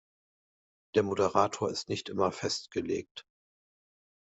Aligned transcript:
Der 0.95 1.03
Moderator 1.03 1.69
ist 1.69 1.87
nicht 1.87 2.09
immer 2.09 2.31
festgelegt. 2.31 3.23